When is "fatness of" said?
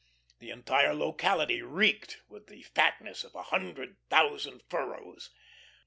2.63-3.35